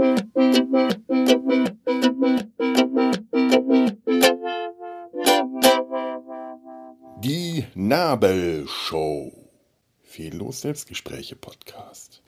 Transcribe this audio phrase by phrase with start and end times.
[0.00, 0.06] Die
[7.74, 9.30] Nabelshow.
[10.00, 12.22] Fehllos Selbstgespräche Podcast.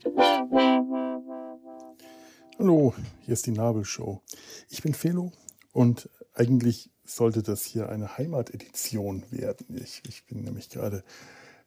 [2.59, 4.21] Hallo, hier ist die Nabelshow.
[4.69, 5.33] Ich bin Felo
[5.73, 9.81] und eigentlich sollte das hier eine Heimatedition werden.
[9.83, 11.05] Ich, ich bin nämlich gerade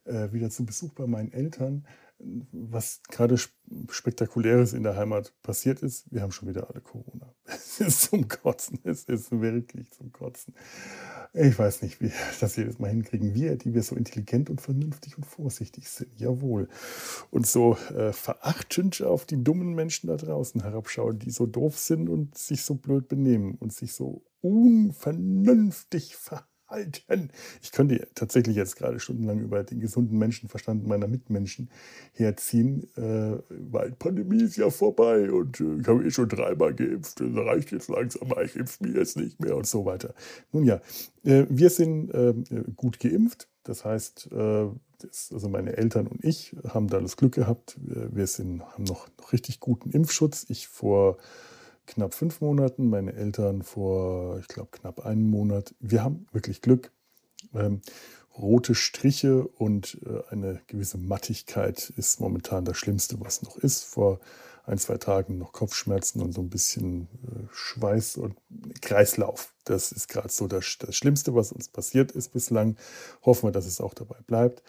[0.04, 1.84] äh, wieder zu Besuch bei meinen Eltern.
[2.18, 3.36] Was gerade
[3.90, 7.34] spektakuläres in der Heimat passiert ist, wir haben schon wieder alle Corona.
[7.44, 10.54] Es ist zum Kotzen, es ist wirklich zum Kotzen.
[11.34, 13.34] Ich weiß nicht, wie das jedes Mal hinkriegen.
[13.34, 16.68] Wir, die wir so intelligent und vernünftig und vorsichtig sind, jawohl.
[17.30, 22.08] Und so äh, verachtend auf die dummen Menschen da draußen herabschauen, die so doof sind
[22.08, 27.30] und sich so blöd benehmen und sich so unvernünftig verhalten halten.
[27.62, 31.70] Ich könnte tatsächlich jetzt gerade stundenlang über den gesunden Menschenverstand meiner Mitmenschen
[32.12, 37.20] herziehen, äh, weil Pandemie ist ja vorbei und äh, ich habe eh schon dreimal geimpft,
[37.20, 40.14] das reicht jetzt langsam, ich impfe mich jetzt nicht mehr und so weiter.
[40.52, 40.80] Nun ja,
[41.24, 42.34] äh, wir sind äh,
[42.74, 44.66] gut geimpft, das heißt, äh,
[44.98, 49.08] das, also meine Eltern und ich haben da das Glück gehabt, wir sind, haben noch,
[49.18, 50.46] noch richtig guten Impfschutz.
[50.48, 51.18] Ich vor
[51.86, 55.74] knapp fünf Monaten, meine Eltern vor, ich glaube, knapp einem Monat.
[55.80, 56.92] Wir haben wirklich Glück.
[57.54, 57.80] Ähm,
[58.36, 63.84] rote Striche und äh, eine gewisse Mattigkeit ist momentan das Schlimmste, was noch ist.
[63.84, 64.20] Vor
[64.64, 68.36] ein, zwei Tagen noch Kopfschmerzen und so ein bisschen äh, Schweiß und
[68.82, 69.54] Kreislauf.
[69.64, 72.76] Das ist gerade so das, das, Schlimmste, was uns passiert ist bislang.
[73.22, 74.62] Hoffen wir, dass es auch dabei bleibt.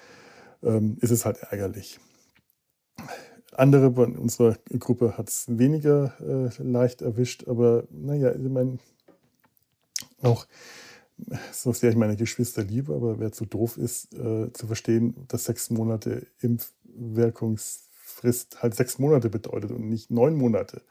[0.64, 2.00] Ähm, ist es halt ärgerlich.
[3.58, 8.78] Andere bei unserer Gruppe hat es weniger äh, leicht erwischt, aber naja, ich meine,
[10.22, 10.46] auch
[11.52, 15.46] so sehr ich meine Geschwister liebe, aber wer zu doof ist, äh, zu verstehen, dass
[15.46, 20.84] sechs Monate Impfwirkungsfrist halt sechs Monate bedeutet und nicht neun Monate.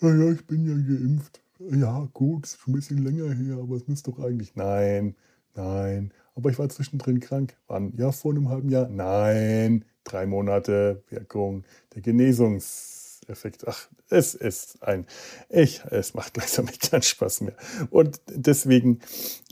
[0.00, 1.40] Naja, ich bin ja geimpft.
[1.58, 4.54] Ja, gut, ist schon ein bisschen länger her, aber es müsste doch eigentlich.
[4.56, 5.16] Nein,
[5.54, 6.12] nein.
[6.34, 7.56] Aber ich war zwischendrin krank.
[7.66, 7.94] Wann?
[7.96, 8.90] Ja, vor einem halben Jahr.
[8.90, 13.66] Nein drei Monate Wirkung, der Genesungseffekt.
[13.66, 15.06] Ach, es ist ein,
[15.48, 17.54] ich, es macht langsam keinen Spaß mehr.
[17.90, 19.00] Und deswegen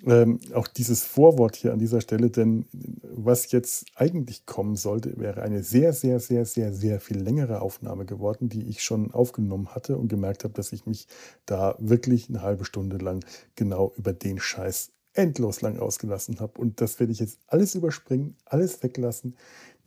[0.05, 2.67] ähm, auch dieses Vorwort hier an dieser Stelle, denn
[3.03, 8.05] was jetzt eigentlich kommen sollte, wäre eine sehr, sehr, sehr, sehr, sehr viel längere Aufnahme
[8.05, 11.07] geworden, die ich schon aufgenommen hatte und gemerkt habe, dass ich mich
[11.47, 16.61] da wirklich eine halbe Stunde lang genau über den Scheiß endlos lang ausgelassen habe.
[16.61, 19.37] Und das werde ich jetzt alles überspringen, alles weglassen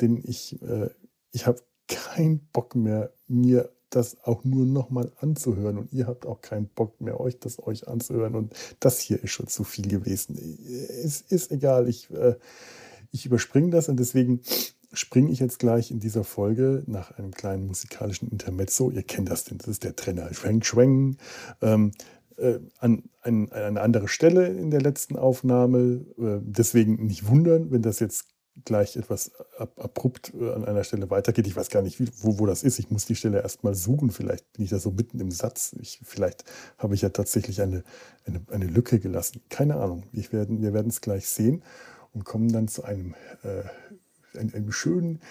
[0.02, 0.90] denn ich, äh,
[1.32, 5.78] ich habe keinen Bock mehr, mir das auch nur nochmal anzuhören.
[5.78, 8.36] Und ihr habt auch keinen Bock mehr, euch das euch anzuhören.
[8.36, 10.38] Und das hier ist schon zu viel gewesen.
[11.04, 12.36] Es ist egal, ich, äh,
[13.12, 14.42] ich überspringe das und deswegen
[14.94, 18.92] springe ich jetzt gleich in dieser Folge nach einem kleinen musikalischen Intermezzo.
[18.92, 20.34] Ihr kennt das, denn das ist der Trenner.
[20.34, 21.18] Schwenk, schwenk.
[21.62, 21.92] Ähm,
[22.38, 26.06] äh, an, an, an, eine andere Stelle in der letzten Aufnahme.
[26.18, 28.26] Äh, deswegen nicht wundern, wenn das jetzt
[28.66, 31.48] gleich etwas abrupt äh, an einer Stelle weitergeht.
[31.48, 32.80] Ich weiß gar nicht, wo, wo das ist.
[32.80, 34.12] Ich muss die Stelle erstmal suchen.
[34.12, 35.76] Vielleicht bin ich da so mitten im Satz.
[35.80, 36.44] Ich, vielleicht
[36.78, 37.84] habe ich ja tatsächlich eine,
[38.26, 39.42] eine, eine Lücke gelassen.
[39.50, 40.04] Keine Ahnung.
[40.12, 41.64] Ich werden, wir werden es gleich sehen
[42.14, 45.22] und kommen dann zu einem, äh, einem, einem schönen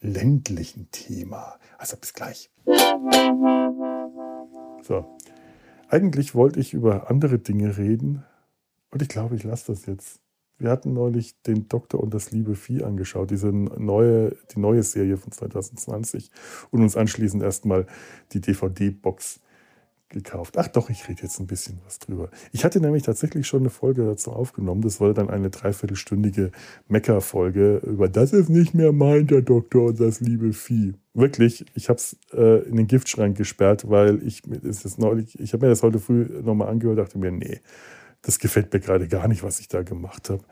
[0.00, 1.58] ländlichen Thema.
[1.78, 2.50] Also bis gleich.
[4.82, 5.16] So.
[5.88, 8.24] Eigentlich wollte ich über andere Dinge reden
[8.90, 10.20] und ich glaube, ich lasse das jetzt.
[10.58, 15.16] Wir hatten neulich den Doktor und das liebe Vieh angeschaut, diese neue, die neue Serie
[15.16, 16.30] von 2020
[16.70, 17.86] und uns anschließend erstmal
[18.32, 19.40] die DVD-Box
[20.08, 20.56] gekauft.
[20.56, 22.30] Ach doch, ich rede jetzt ein bisschen was drüber.
[22.52, 24.80] Ich hatte nämlich tatsächlich schon eine Folge dazu aufgenommen.
[24.80, 26.50] Das war dann eine dreiviertelstündige
[26.88, 30.94] Mecker-Folge über das ist nicht mehr mein, der Doktor und das liebe Vieh.
[31.14, 35.82] Wirklich, ich habe es äh, in den Giftschrank gesperrt, weil ich, ich habe mir das
[35.82, 37.60] heute früh nochmal angehört, dachte mir, nee,
[38.28, 40.42] das gefällt mir gerade gar nicht, was ich da gemacht habe.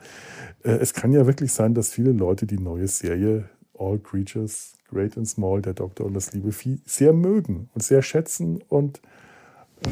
[0.63, 5.15] Äh, es kann ja wirklich sein, dass viele Leute die neue Serie All Creatures, Great
[5.15, 8.97] and Small, der Doktor und das liebe Vieh sehr mögen und sehr schätzen und
[9.85, 9.89] äh,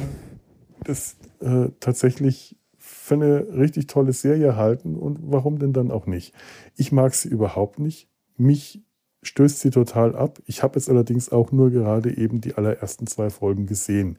[0.83, 6.33] das äh, tatsächlich für eine richtig tolle Serie halten und warum denn dann auch nicht?
[6.75, 8.09] Ich mag sie überhaupt nicht.
[8.35, 8.83] Mich
[9.21, 10.41] stößt sie total ab.
[10.47, 14.17] Ich habe jetzt allerdings auch nur gerade eben die allerersten zwei Folgen gesehen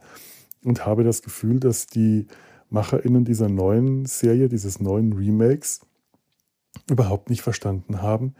[0.62, 2.28] und habe das Gefühl, dass die
[2.70, 5.80] MacherInnen dieser neuen Serie, dieses neuen Remakes,
[6.90, 8.34] überhaupt nicht verstanden haben,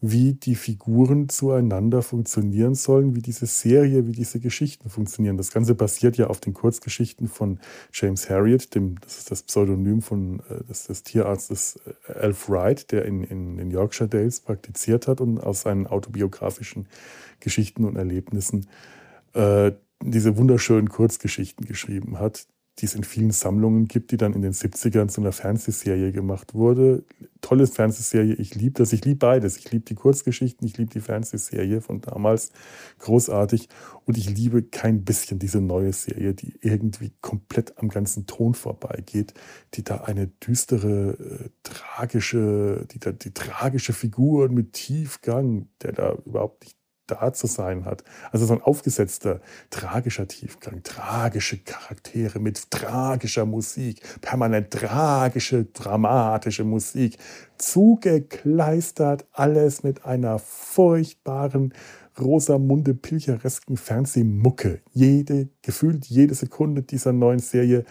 [0.00, 5.36] wie die Figuren zueinander funktionieren sollen, wie diese Serie, wie diese Geschichten funktionieren.
[5.36, 7.58] Das Ganze basiert ja auf den Kurzgeschichten von
[7.92, 13.06] James Harriet, dem, das ist das Pseudonym von, äh, des, des Tierarztes Alf Wright, der
[13.06, 16.86] in, in den Yorkshire Dales praktiziert hat und aus seinen autobiografischen
[17.40, 18.68] Geschichten und Erlebnissen
[19.32, 22.46] äh, diese wunderschönen Kurzgeschichten geschrieben hat,
[22.78, 26.54] die es in vielen Sammlungen gibt, die dann in den 70ern zu einer Fernsehserie gemacht
[26.54, 27.04] wurde.
[27.40, 28.92] Tolle Fernsehserie, ich liebe das.
[28.92, 29.56] Ich liebe beides.
[29.56, 32.52] Ich liebe die Kurzgeschichten, ich liebe die Fernsehserie von damals.
[33.00, 33.68] Großartig.
[34.04, 39.34] Und ich liebe kein bisschen diese neue Serie, die irgendwie komplett am ganzen Ton vorbeigeht,
[39.74, 46.16] die da eine düstere, äh, tragische, die da die tragische Figur mit Tiefgang, der da
[46.24, 46.77] überhaupt nicht
[47.08, 48.04] da zu sein hat.
[48.30, 49.40] Also so ein aufgesetzter,
[49.70, 57.18] tragischer Tiefgang, tragische Charaktere mit tragischer Musik, permanent tragische, dramatische Musik,
[57.58, 61.74] zugekleistert, alles mit einer furchtbaren,
[62.18, 64.80] Rosamunde Pilcheresken Fernsehmucke.
[64.92, 67.84] Jede, gefühlt jede Sekunde dieser neuen Serie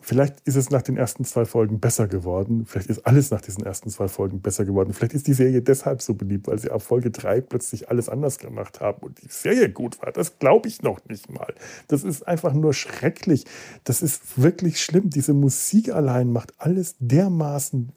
[0.00, 2.64] Vielleicht ist es nach den ersten zwei Folgen besser geworden.
[2.66, 4.92] Vielleicht ist alles nach diesen ersten zwei Folgen besser geworden.
[4.92, 8.38] Vielleicht ist die Serie deshalb so beliebt, weil sie ab Folge drei plötzlich alles anders
[8.38, 10.12] gemacht haben und die Serie gut war.
[10.12, 11.54] Das glaube ich noch nicht mal.
[11.88, 13.46] Das ist einfach nur schrecklich.
[13.84, 15.10] Das ist wirklich schlimm.
[15.10, 17.90] Diese Musik allein macht alles dermaßen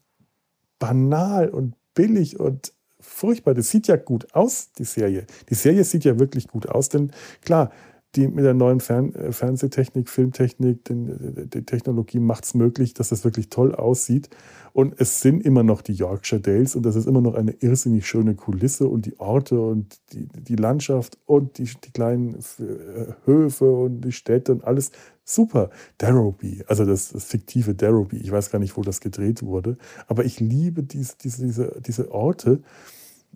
[0.80, 3.54] banal und billig und furchtbar.
[3.54, 5.26] Das sieht ja gut aus, die Serie.
[5.50, 7.12] Die Serie sieht ja wirklich gut aus, denn
[7.42, 7.72] klar,
[8.16, 13.10] die mit der neuen Fern äh, Fernsehtechnik, Filmtechnik, den, die Technologie macht es möglich, dass
[13.10, 14.30] das wirklich toll aussieht.
[14.74, 18.08] Und es sind immer noch die Yorkshire Dales und das ist immer noch eine irrsinnig
[18.08, 23.72] schöne Kulisse und die Orte und die, die Landschaft und die, die kleinen äh, Höfe
[23.72, 24.92] und die Städte und alles
[25.24, 25.70] super.
[25.98, 29.78] Darrowby, also das, das fiktive Darrowby, ich weiß gar nicht, wo das gedreht wurde,
[30.08, 32.62] aber ich liebe diese, diese, diese, diese Orte.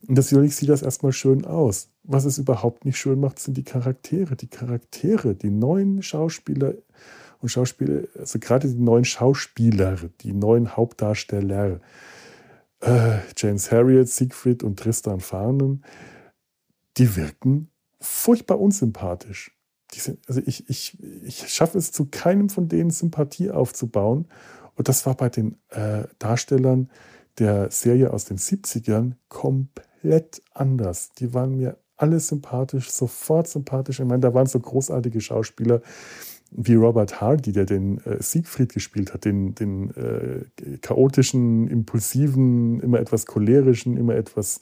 [0.08, 1.90] Und natürlich sieht das erstmal schön aus.
[2.04, 4.36] Was es überhaupt nicht schön macht, sind die Charaktere.
[4.36, 6.74] Die Charaktere, die neuen Schauspieler
[7.40, 11.80] und Schauspieler, also gerade die neuen Schauspieler, die neuen Hauptdarsteller,
[12.82, 15.84] äh, James Harriet, Siegfried und Tristan Farnen,
[16.98, 17.70] die wirken
[18.00, 19.58] furchtbar unsympathisch.
[19.94, 24.26] Sind, also ich, ich, ich schaffe es zu keinem von denen Sympathie aufzubauen.
[24.76, 26.90] Und das war bei den äh, Darstellern
[27.38, 29.93] der Serie aus den 70ern komplett
[30.54, 31.12] anders.
[31.14, 34.00] Die waren mir alle sympathisch, sofort sympathisch.
[34.00, 35.82] Ich meine, da waren so großartige Schauspieler
[36.56, 43.00] wie Robert Hardy, der den äh, Siegfried gespielt hat, den, den äh, chaotischen, impulsiven, immer
[43.00, 44.60] etwas cholerischen, immer etwas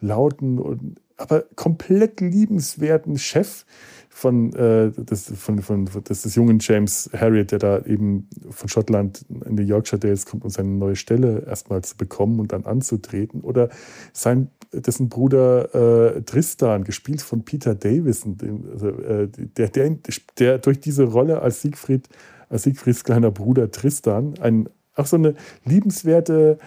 [0.00, 3.64] lauten, und, aber komplett liebenswerten Chef
[4.08, 9.24] von, äh, des, von, von, des, des jungen James Harriet, der da eben von Schottland
[9.46, 13.42] in die Yorkshire Dales kommt, um seine neue Stelle erstmal zu bekommen und dann anzutreten.
[13.42, 13.68] Oder
[14.12, 19.96] sein, dessen Bruder äh, Tristan, gespielt von Peter Davison, dem, also, äh, der, der,
[20.38, 22.08] der durch diese Rolle als Siegfried,
[22.48, 25.34] als Siegfrieds kleiner Bruder Tristan, ein, auch so eine
[25.64, 26.58] liebenswerte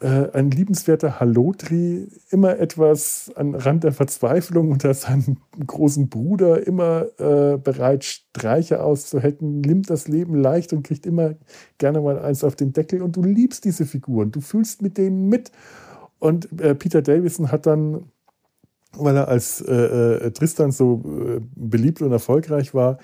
[0.00, 7.06] äh, ein liebenswerter Hallotri, immer etwas an Rand der Verzweiflung unter seinem großen Bruder, immer
[7.18, 11.34] äh, bereit, Streiche auszuhecken, nimmt das Leben leicht und kriegt immer
[11.78, 13.02] gerne mal eins auf den Deckel.
[13.02, 15.50] Und du liebst diese Figuren, du fühlst mit denen mit.
[16.18, 18.10] Und äh, Peter Davison hat dann,
[18.92, 22.98] weil er als äh, äh, Tristan so äh, beliebt und erfolgreich war,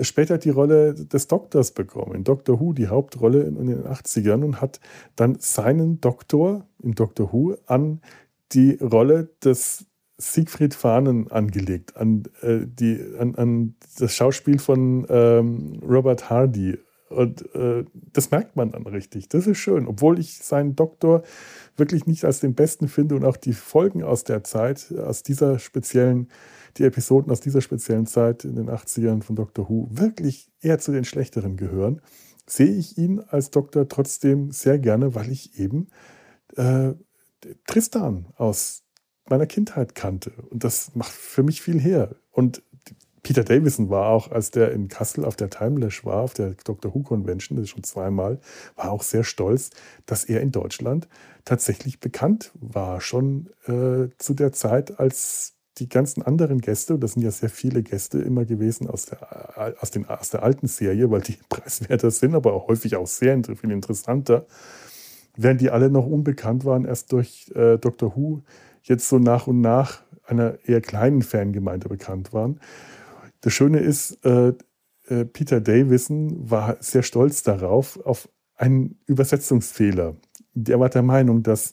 [0.00, 4.60] später die Rolle des Doktors bekommen, in Doctor Who die Hauptrolle in den 80ern und
[4.60, 4.80] hat
[5.16, 8.00] dann seinen Doktor in Doctor Who an
[8.52, 9.86] die Rolle des
[10.18, 16.78] Siegfried Fahnen angelegt, an, äh, die, an, an das Schauspiel von ähm, Robert Hardy.
[17.08, 19.28] Und äh, das merkt man dann richtig.
[19.28, 19.86] Das ist schön.
[19.86, 21.22] Obwohl ich seinen Doktor
[21.76, 25.58] wirklich nicht als den besten finde und auch die Folgen aus der Zeit, aus dieser
[25.58, 26.28] speziellen
[26.78, 30.92] die Episoden aus dieser speziellen Zeit in den 80ern von Doctor Who wirklich eher zu
[30.92, 32.00] den schlechteren gehören,
[32.46, 35.88] sehe ich ihn als Doktor trotzdem sehr gerne, weil ich eben
[36.56, 36.92] äh,
[37.66, 38.84] Tristan aus
[39.28, 40.32] meiner Kindheit kannte.
[40.50, 42.16] Und das macht für mich viel her.
[42.30, 42.62] Und
[43.26, 46.94] Peter Davison war auch, als der in Kassel auf der Timelash war, auf der Doctor
[46.94, 48.38] Who Convention, das ist schon zweimal,
[48.76, 49.70] war auch sehr stolz,
[50.06, 51.08] dass er in Deutschland
[51.44, 57.14] tatsächlich bekannt war, schon äh, zu der Zeit, als die ganzen anderen Gäste, und das
[57.14, 61.10] sind ja sehr viele Gäste immer gewesen aus der, aus, den, aus der alten Serie,
[61.10, 64.46] weil die preiswerter sind, aber auch häufig auch sehr viel interessanter,
[65.36, 68.42] während die alle noch unbekannt waren, erst durch äh, Doctor Who
[68.84, 72.60] jetzt so nach und nach einer eher kleinen Fangemeinde bekannt waren.
[73.40, 74.52] Das Schöne ist, äh,
[75.08, 80.16] äh, Peter Davison war sehr stolz darauf, auf einen Übersetzungsfehler.
[80.54, 81.72] Der war der Meinung, dass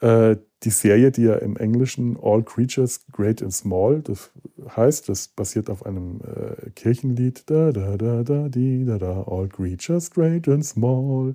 [0.00, 4.30] äh, die Serie, die ja im Englischen All Creatures Great and Small, das
[4.76, 9.48] heißt, das basiert auf einem äh, Kirchenlied, da da da da di da da All
[9.48, 11.34] Creatures Great and Small.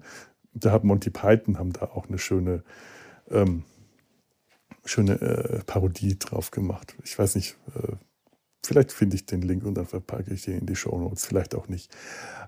[0.54, 2.64] Da hat Monty Python haben da auch eine schöne
[3.32, 3.64] ähm,
[4.86, 6.96] schöne äh, Parodie drauf gemacht.
[7.04, 7.96] Ich weiß nicht, äh,
[8.66, 11.56] Vielleicht finde ich den Link und dann verpacke ich den in die Show Notes, vielleicht
[11.56, 11.96] auch nicht.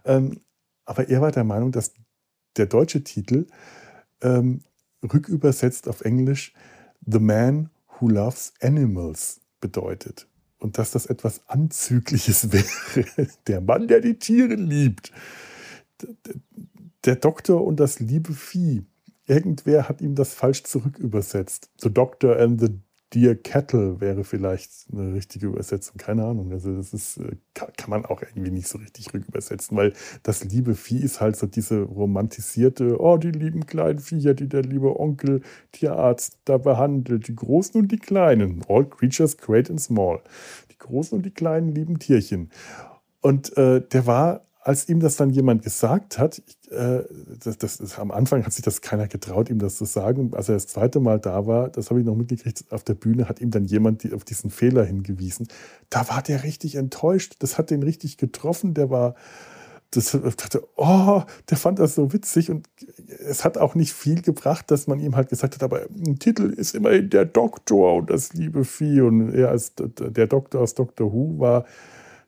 [0.06, 0.42] Ähm,
[0.86, 1.94] aber er war der Meinung, dass
[2.56, 3.48] der deutsche Titel
[4.22, 4.62] ähm,
[5.04, 6.54] rückübersetzt auf Englisch
[7.06, 7.70] The Man
[8.00, 10.28] Who Loves Animals bedeutet.
[10.60, 13.28] Und dass das etwas Anzügliches wäre.
[13.46, 15.12] Der Mann, der die Tiere liebt.
[17.06, 18.86] Der Doktor und das liebe Vieh.
[19.26, 21.70] Irgendwer hat ihm das falsch zurückübersetzt.
[21.82, 22.70] The Doctor and the
[23.14, 26.52] Dear Cattle wäre vielleicht eine richtige Übersetzung, keine Ahnung.
[26.52, 30.76] Also das ist, äh, kann man auch irgendwie nicht so richtig rückübersetzen, weil das liebe
[30.76, 35.42] Vieh ist halt so diese romantisierte, oh, die lieben kleinen Viecher, die der liebe Onkel
[35.72, 40.22] Tierarzt da behandelt, die großen und die kleinen, all creatures great and small,
[40.70, 42.52] die großen und die kleinen lieben Tierchen.
[43.22, 47.02] Und äh, der war als ihm das dann jemand gesagt hat, ich, äh,
[47.42, 50.34] das, das, das, am Anfang hat sich das keiner getraut, ihm das zu sagen.
[50.34, 53.30] Als er das zweite Mal da war, das habe ich noch mitgekriegt, auf der Bühne
[53.30, 55.48] hat ihm dann jemand die, auf diesen Fehler hingewiesen.
[55.90, 57.38] Da war der richtig enttäuscht.
[57.40, 58.74] Das hat den richtig getroffen.
[58.74, 59.16] Der war,
[59.92, 62.68] das dachte, oh, der fand das so witzig und
[63.26, 66.50] es hat auch nicht viel gebracht, dass man ihm halt gesagt hat, aber ein Titel
[66.50, 71.14] ist immerhin der Doktor und das liebe Vieh und er als der Doktor aus Doctor
[71.14, 71.64] Who war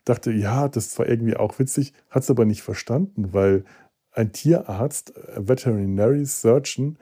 [0.10, 3.64] dachte, ja, das war irgendwie auch witzig, hat es aber nicht verstanden, weil
[4.12, 6.98] ein Tierarzt, ein Veterinary Surgeon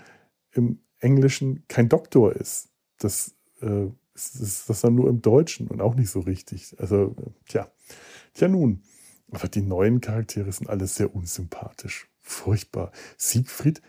[0.51, 2.69] im Englischen kein Doktor ist.
[2.99, 6.75] Das, äh, ist, das dann nur im Deutschen und auch nicht so richtig.
[6.79, 7.15] Also,
[7.47, 7.71] tja,
[8.33, 8.83] tja nun.
[9.31, 12.09] Aber die neuen Charaktere sind alle sehr unsympathisch.
[12.21, 12.91] Furchtbar.
[13.17, 13.81] Siegfried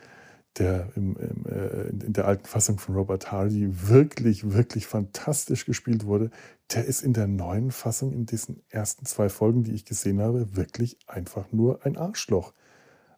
[0.58, 6.04] der im, im, äh, in der alten Fassung von Robert Hardy wirklich, wirklich fantastisch gespielt
[6.04, 6.30] wurde,
[6.72, 10.56] der ist in der neuen Fassung, in diesen ersten zwei Folgen, die ich gesehen habe,
[10.56, 12.52] wirklich einfach nur ein Arschloch.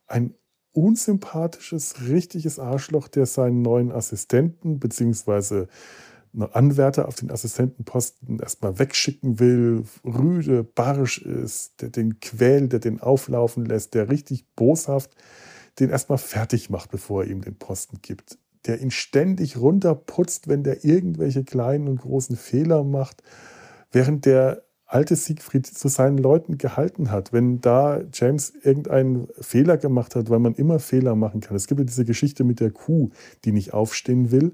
[0.07, 0.35] Ein
[0.73, 5.67] unsympathisches, richtiges Arschloch, der seinen neuen Assistenten bzw.
[6.53, 13.01] Anwärter auf den Assistentenposten erstmal wegschicken will, rüde, barsch ist, der den quält, der den
[13.01, 15.17] auflaufen lässt, der richtig boshaft
[15.79, 18.39] den erstmal fertig macht, bevor er ihm den Posten gibt.
[18.67, 23.23] Der ihn ständig runterputzt, wenn der irgendwelche kleinen und großen Fehler macht,
[23.91, 27.33] während der alte Siegfried zu seinen Leuten gehalten hat.
[27.33, 31.57] Wenn da James irgendeinen Fehler gemacht hat, weil man immer Fehler machen kann.
[31.57, 33.11] Es gibt ja diese Geschichte mit der Kuh,
[33.45, 34.53] die nicht aufstehen will,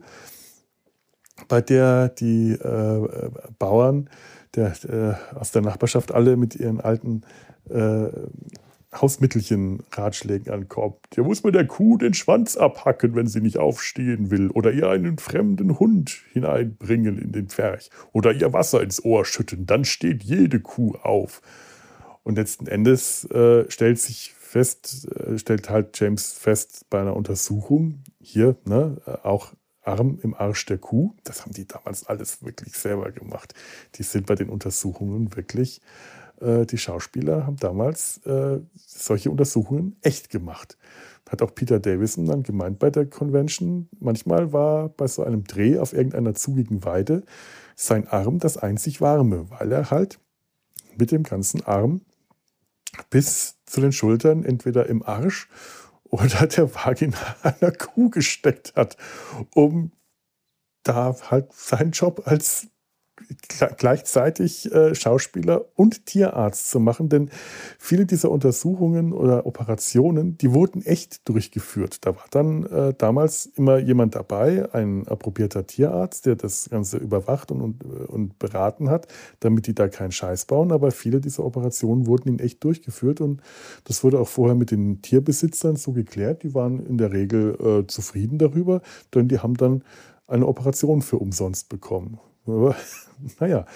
[1.49, 4.11] bei der die äh, Bauern
[4.55, 7.23] der, äh, aus der Nachbarschaft alle mit ihren alten
[7.69, 8.09] äh,
[9.01, 10.99] Hausmittelchen Ratschlägen ankommt.
[11.15, 14.89] Ja muss man der Kuh den Schwanz abhacken, wenn sie nicht aufstehen will, oder ihr
[14.89, 20.23] einen fremden Hund hineinbringen in den Pferch, oder ihr Wasser ins Ohr schütten, dann steht
[20.23, 21.43] jede Kuh auf.
[22.23, 28.03] Und letzten Endes äh, stellt sich fest, äh, stellt halt James fest bei einer Untersuchung,
[28.21, 29.53] hier, ne, auch
[29.87, 33.55] Arm im Arsch der Kuh, das haben die damals alles wirklich selber gemacht.
[33.95, 35.81] Die sind bei den Untersuchungen wirklich
[36.41, 40.77] äh, die Schauspieler haben damals äh, solche Untersuchungen echt gemacht.
[41.29, 45.79] Hat auch Peter Davison dann gemeint bei der Convention, manchmal war bei so einem Dreh
[45.79, 47.23] auf irgendeiner zugigen Weide
[47.75, 50.19] sein Arm das einzig warme, weil er halt
[50.97, 52.01] mit dem ganzen Arm
[53.11, 55.49] bis zu den Schultern entweder im Arsch
[56.05, 58.97] oder der Vagina einer Kuh gesteckt hat,
[59.55, 59.93] um
[60.83, 62.69] da halt seinen Job als
[63.77, 67.31] gleichzeitig äh, Schauspieler und Tierarzt zu machen, denn
[67.79, 72.05] viele dieser Untersuchungen oder Operationen, die wurden echt durchgeführt.
[72.07, 77.51] Da war dann äh, damals immer jemand dabei, ein approbierter Tierarzt, der das Ganze überwacht
[77.51, 79.07] und, und, und beraten hat,
[79.41, 80.73] damit die da keinen Scheiß bauen.
[80.73, 83.41] Aber viele dieser Operationen wurden in echt durchgeführt und
[83.85, 86.43] das wurde auch vorher mit den Tierbesitzern so geklärt.
[86.43, 88.83] Die waren in der Regel äh, zufrieden darüber,
[89.15, 89.83] denn die haben dann
[90.27, 92.19] eine Operation für umsonst bekommen.
[93.41, 93.67] naja,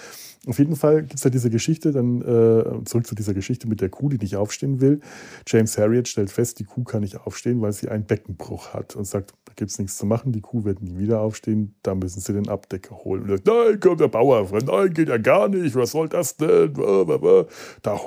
[0.47, 3.79] auf jeden Fall gibt es ja diese Geschichte, dann äh, zurück zu dieser Geschichte mit
[3.79, 4.99] der Kuh, die nicht aufstehen will.
[5.45, 9.05] James Harriet stellt fest, die Kuh kann nicht aufstehen, weil sie einen Beckenbruch hat und
[9.05, 12.21] sagt, da gibt es nichts zu machen, die Kuh wird nie wieder aufstehen, da müssen
[12.21, 13.23] sie den Abdecker holen.
[13.23, 16.73] Und sagt, nein, kommt der Bauer, nein, geht ja gar nicht, was soll das denn?
[17.83, 17.99] Da,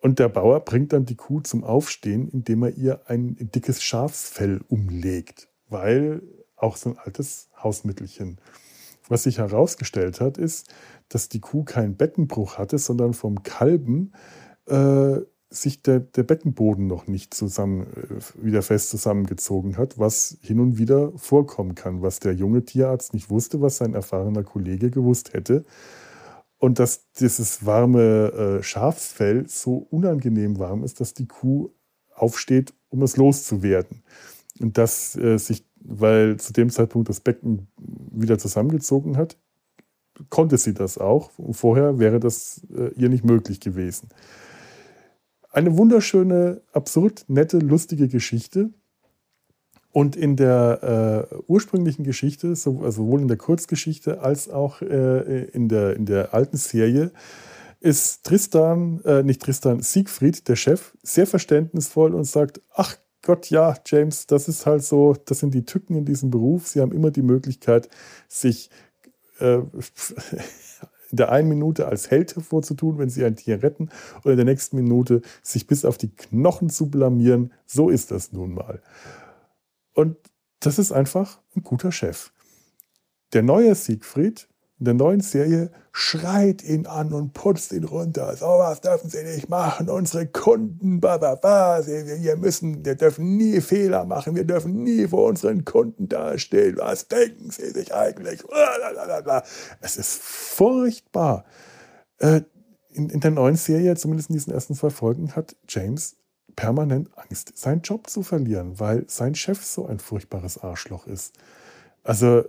[0.00, 4.60] und der Bauer bringt dann die Kuh zum Aufstehen, indem er ihr ein dickes Schafsfell
[4.68, 6.22] umlegt, weil
[6.56, 8.38] auch so ein altes Hausmittelchen.
[9.08, 10.72] Was sich herausgestellt hat, ist,
[11.08, 14.12] dass die Kuh keinen Beckenbruch hatte, sondern vom Kalben
[14.66, 15.18] äh,
[15.50, 20.76] sich der, der, Beckenboden noch nicht zusammen, äh, wieder fest zusammengezogen hat, was hin und
[20.76, 25.64] wieder vorkommen kann, was der junge Tierarzt nicht wusste, was sein erfahrener Kollege gewusst hätte.
[26.58, 31.70] Und dass dieses warme äh, Schafsfell so unangenehm warm ist, dass die Kuh
[32.14, 34.02] aufsteht, um es loszuwerden.
[34.60, 37.68] Und dass äh, sich weil zu dem Zeitpunkt das Becken
[38.10, 39.36] wieder zusammengezogen hat,
[40.30, 41.30] konnte sie das auch.
[41.52, 44.08] Vorher wäre das äh, ihr nicht möglich gewesen.
[45.50, 48.70] Eine wunderschöne, absurd nette, lustige Geschichte.
[49.90, 55.44] Und in der äh, ursprünglichen Geschichte, so, also sowohl in der Kurzgeschichte als auch äh,
[55.46, 57.10] in, der, in der alten Serie,
[57.80, 63.74] ist Tristan, äh, nicht Tristan, Siegfried, der Chef, sehr verständnisvoll und sagt, ach Gott, ja,
[63.84, 66.68] James, das ist halt so, das sind die Tücken in diesem Beruf.
[66.68, 67.88] Sie haben immer die Möglichkeit,
[68.28, 68.70] sich
[69.40, 69.58] äh,
[71.10, 73.90] in der einen Minute als Held hervorzutun, wenn sie ein Tier retten,
[74.22, 77.52] und in der nächsten Minute sich bis auf die Knochen zu blamieren.
[77.66, 78.82] So ist das nun mal.
[79.94, 80.16] Und
[80.60, 82.32] das ist einfach ein guter Chef.
[83.32, 84.47] Der neue Siegfried
[84.78, 88.36] in der neuen Serie schreit ihn an und putzt ihn runter.
[88.36, 89.88] So was dürfen Sie nicht machen.
[89.88, 94.36] Unsere Kunden, ba, wir müssen, wir dürfen nie Fehler machen.
[94.36, 96.76] Wir dürfen nie vor unseren Kunden dastehen.
[96.78, 98.44] Was denken Sie sich eigentlich?
[99.80, 101.44] Es ist furchtbar.
[102.18, 102.42] Äh,
[102.90, 106.16] in, in der neuen Serie, zumindest in diesen ersten zwei Folgen, hat James
[106.54, 111.34] permanent Angst, seinen Job zu verlieren, weil sein Chef so ein furchtbares Arschloch ist.
[112.04, 112.44] Also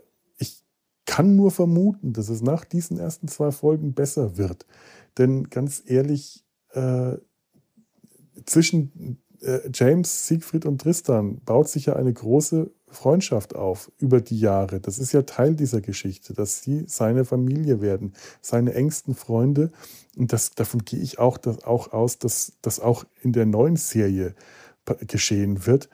[1.10, 4.68] kann nur vermuten, dass es nach diesen ersten zwei Folgen besser wird.
[5.18, 7.14] Denn ganz ehrlich, äh,
[8.46, 14.40] zwischen äh, James, Siegfried und Tristan baut sich ja eine große Freundschaft auf über die
[14.40, 14.80] Jahre.
[14.80, 19.72] Das ist ja Teil dieser Geschichte, dass sie seine Familie werden, seine engsten Freunde.
[20.16, 23.78] Und das, davon gehe ich auch, das, auch aus, dass das auch in der neuen
[23.78, 24.36] Serie
[25.08, 25.90] geschehen wird.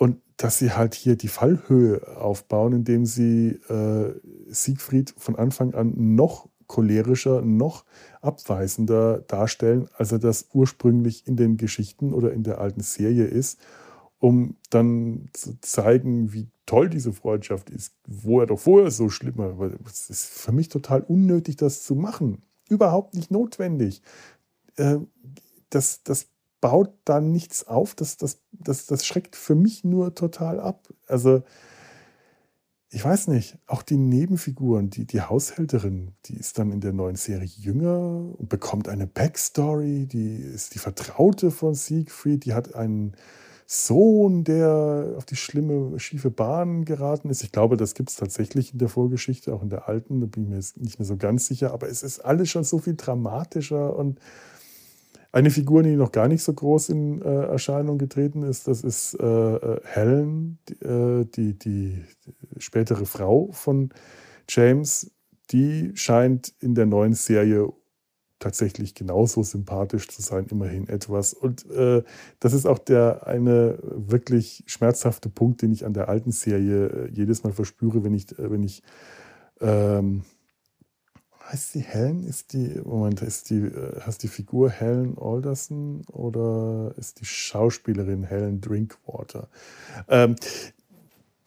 [0.00, 4.14] Und dass sie halt hier die Fallhöhe aufbauen, indem sie äh,
[4.48, 7.84] Siegfried von Anfang an noch cholerischer, noch
[8.22, 13.60] abweisender darstellen, als er das ursprünglich in den Geschichten oder in der alten Serie ist,
[14.18, 19.36] um dann zu zeigen, wie toll diese Freundschaft ist, wo er doch vorher so schlimm
[19.36, 19.70] war.
[19.84, 22.40] Es ist für mich total unnötig, das zu machen.
[22.70, 24.00] Überhaupt nicht notwendig.
[24.76, 24.96] Äh,
[25.68, 26.29] das, das
[26.60, 27.94] baut da nichts auf.
[27.94, 30.88] Das, das, das, das schreckt für mich nur total ab.
[31.06, 31.42] Also,
[32.92, 37.14] ich weiß nicht, auch die Nebenfiguren, die, die Haushälterin, die ist dann in der neuen
[37.14, 43.14] Serie jünger und bekommt eine Backstory, die ist die Vertraute von Siegfried, die hat einen
[43.72, 47.44] Sohn, der auf die schlimme, schiefe Bahn geraten ist.
[47.44, 50.42] Ich glaube, das gibt es tatsächlich in der Vorgeschichte, auch in der alten, da bin
[50.42, 53.94] ich mir nicht mehr so ganz sicher, aber es ist alles schon so viel dramatischer
[53.94, 54.18] und
[55.32, 59.14] eine Figur, die noch gar nicht so groß in äh, Erscheinung getreten ist, das ist
[59.14, 62.04] äh, äh Helen, die, äh, die, die,
[62.58, 63.90] spätere Frau von
[64.48, 65.10] James.
[65.50, 67.72] Die scheint in der neuen Serie
[68.38, 71.34] tatsächlich genauso sympathisch zu sein, immerhin etwas.
[71.34, 72.02] Und äh,
[72.40, 77.10] das ist auch der eine wirklich schmerzhafte Punkt, den ich an der alten Serie äh,
[77.12, 78.82] jedes Mal verspüre, wenn ich, wenn ich
[79.60, 80.22] ähm,
[81.50, 82.24] heißt sie Helen?
[82.24, 88.24] Ist die, Moment, ist die, äh, heißt die Figur Helen Alderson oder ist die Schauspielerin
[88.24, 89.48] Helen Drinkwater?
[90.08, 90.36] Ähm,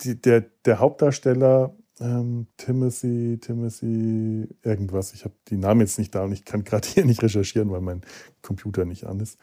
[0.02, 6.24] die, der, der Hauptdarsteller ähm, Timothy, Timothy, irgendwas, ich habe die Namen jetzt nicht da
[6.24, 8.02] und ich kann gerade hier nicht recherchieren, weil mein
[8.42, 9.38] Computer nicht an ist.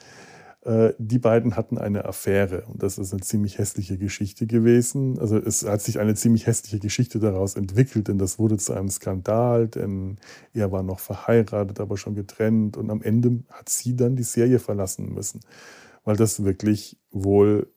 [0.62, 5.18] Äh, die beiden hatten eine Affäre und das ist eine ziemlich hässliche Geschichte gewesen.
[5.18, 8.90] Also es hat sich eine ziemlich hässliche Geschichte daraus entwickelt, denn das wurde zu einem
[8.90, 10.18] Skandal, denn
[10.52, 14.58] er war noch verheiratet, aber schon getrennt und am Ende hat sie dann die Serie
[14.58, 15.40] verlassen müssen,
[16.04, 17.72] weil das wirklich wohl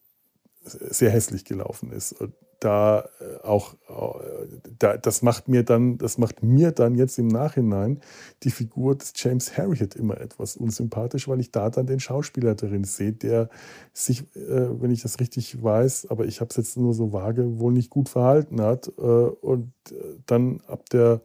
[0.65, 2.15] sehr hässlich gelaufen ist.
[2.63, 4.47] Da äh, auch, äh,
[4.80, 7.99] da, das macht mir dann, das macht mir dann jetzt im Nachhinein
[8.43, 12.84] die Figur des James Harriet immer etwas unsympathisch, weil ich da dann den Schauspieler darin
[12.84, 13.49] sehe, der
[13.93, 17.60] sich, äh, wenn ich das richtig weiß, aber ich habe es jetzt nur so vage,
[17.60, 19.95] wohl nicht gut verhalten hat äh, und äh,
[20.26, 21.21] dann ab der,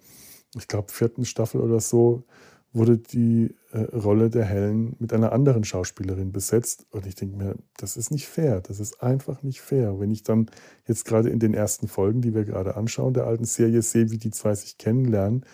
[0.56, 2.24] ich glaube, vierten Staffel oder so
[2.72, 6.86] wurde die äh, Rolle der Helen mit einer anderen Schauspielerin besetzt.
[6.90, 8.60] Und ich denke mir, das ist nicht fair.
[8.60, 9.98] Das ist einfach nicht fair.
[9.98, 10.50] Wenn ich dann
[10.86, 14.18] jetzt gerade in den ersten Folgen, die wir gerade anschauen, der alten Serie sehe, wie
[14.18, 15.44] die zwei sich kennenlernen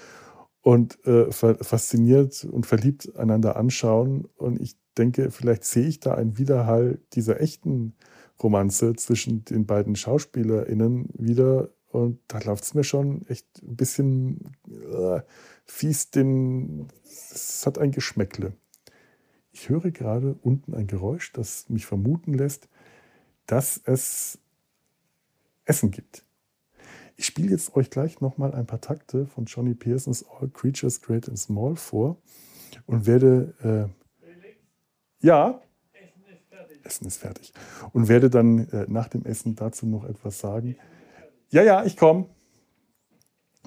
[0.60, 4.26] und äh, fasziniert und verliebt einander anschauen.
[4.36, 7.94] Und ich denke, vielleicht sehe ich da einen Widerhall dieser echten
[8.42, 11.70] Romanze zwischen den beiden SchauspielerInnen wieder.
[11.94, 14.56] Und da läuft es mir schon echt ein bisschen.
[14.68, 15.20] Äh,
[15.64, 16.88] fies den.
[17.04, 18.54] Es hat ein Geschmäckle.
[19.52, 22.68] Ich höre gerade unten ein Geräusch, das mich vermuten lässt,
[23.46, 24.40] dass es
[25.66, 26.24] Essen gibt.
[27.14, 31.28] Ich spiele jetzt euch gleich nochmal ein paar Takte von Johnny Pearsons All Creatures Great
[31.28, 32.20] and Small vor
[32.86, 33.54] und werde.
[33.62, 36.84] Äh, ja, Essen ist fertig.
[36.84, 37.52] Essen ist fertig.
[37.92, 40.76] Und werde dann äh, nach dem Essen dazu noch etwas sagen.
[41.54, 42.26] Ja, ja, ich komme.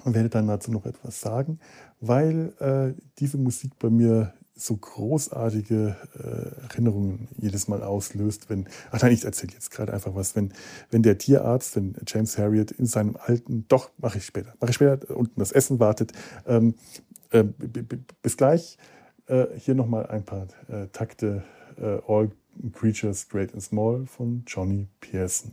[0.04, 1.58] und werde dann dazu noch etwas sagen,
[2.00, 9.00] weil äh, diese Musik bei mir so großartige äh, Erinnerungen jedes Mal auslöst, wenn, ach
[9.00, 10.52] nein, ich erzähle jetzt gerade einfach was, wenn,
[10.90, 14.74] wenn der Tierarzt, wenn James Harriet in seinem alten, doch, mache ich später, mache ich
[14.74, 16.12] später, unten das Essen wartet.
[16.46, 16.74] Ähm,
[17.30, 17.44] äh,
[18.20, 18.76] bis gleich.
[19.28, 21.42] Äh, hier nochmal ein paar äh, Takte
[21.80, 22.32] äh, All
[22.74, 25.52] Creatures Great and Small von Johnny Pearson.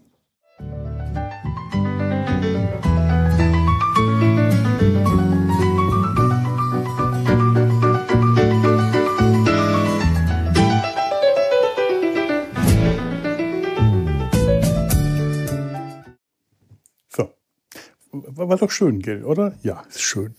[18.28, 19.58] War doch schön, gell, oder?
[19.64, 20.36] Ja, ist schön.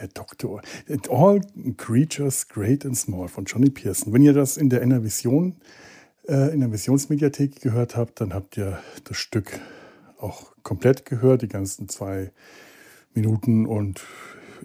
[0.00, 0.62] Der Doktor.
[1.08, 1.40] All
[1.76, 4.12] Creatures Great and Small von Johnny Pearson.
[4.12, 5.56] Wenn ihr das in der Innervision,
[6.26, 9.60] äh, in der Visionsmediathek gehört habt, dann habt ihr das Stück
[10.18, 12.32] auch komplett gehört, die ganzen zwei
[13.14, 14.04] Minuten und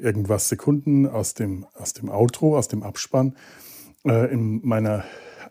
[0.02, 3.36] irgendwas Sekunden aus dem, aus dem Outro, aus dem Abspann.
[4.06, 5.04] Äh, in meiner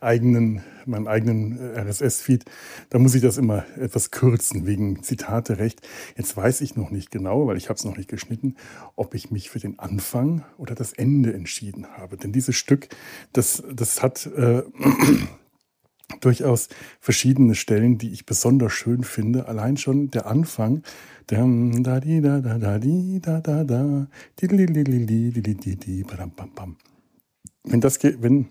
[0.03, 2.45] eigenen, meinem eigenen RSS-Feed,
[2.91, 5.81] da muss ich das immer etwas kürzen wegen Zitate recht.
[6.17, 8.57] Jetzt weiß ich noch nicht genau, weil ich habe es noch nicht geschnitten,
[8.95, 12.17] ob ich mich für den Anfang oder das Ende entschieden habe.
[12.17, 12.89] Denn dieses Stück,
[13.33, 14.63] das, das hat äh,
[16.21, 16.69] durchaus
[17.01, 19.49] verschiedene Stellen, die ich besonders schön finde.
[19.49, 20.83] Allein schon der Anfang.
[27.65, 28.47] Wenn das, wenn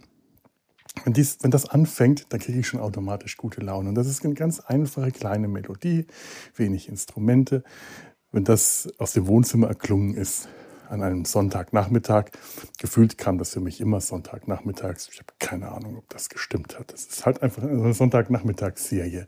[1.04, 3.90] wenn, dies, wenn das anfängt, dann kriege ich schon automatisch gute Laune.
[3.90, 6.08] Und das ist eine ganz einfache kleine Melodie,
[6.56, 7.64] wenig Instrumente.
[8.32, 10.48] Wenn das aus dem Wohnzimmer erklungen ist,
[10.90, 12.26] an einem Sonntagnachmittag,
[12.80, 15.10] gefühlt kam das für mich immer Sonntagnachmittags.
[15.12, 16.94] Ich habe keine Ahnung, ob das gestimmt hat.
[16.94, 19.28] Das ist halt einfach eine Sonntagnachmittagsserie.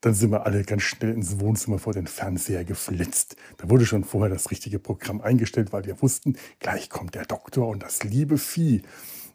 [0.00, 3.36] Dann sind wir alle ganz schnell ins Wohnzimmer vor den Fernseher geflitzt.
[3.58, 7.68] Da wurde schon vorher das richtige Programm eingestellt, weil wir wussten, gleich kommt der Doktor
[7.68, 8.82] und das liebe Vieh.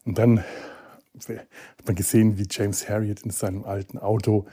[0.06, 0.44] Und dann
[1.30, 4.46] hat man gesehen, wie James Harriet in seinem alten Auto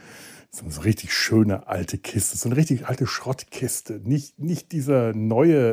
[0.55, 3.99] so eine richtig schöne alte Kiste, so eine richtig alte Schrottkiste.
[4.03, 5.71] Nicht, nicht dieser neue,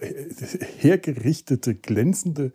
[0.00, 0.34] äh,
[0.78, 2.52] hergerichtete, glänzende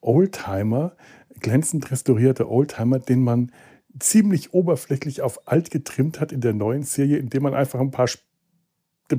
[0.00, 0.96] Oldtimer,
[1.40, 3.52] glänzend restaurierte Oldtimer, den man
[3.98, 8.08] ziemlich oberflächlich auf alt getrimmt hat in der neuen Serie, indem man einfach ein paar